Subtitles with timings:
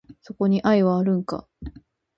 [0.19, 1.47] そこに愛はあるんか？